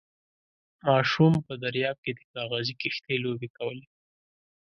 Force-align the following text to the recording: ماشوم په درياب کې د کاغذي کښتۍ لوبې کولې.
ماشوم 0.87 1.33
په 1.45 1.53
درياب 1.63 1.97
کې 2.03 2.11
د 2.15 2.21
کاغذي 2.33 2.73
کښتۍ 2.81 3.17
لوبې 3.25 3.49
کولې. 3.57 3.85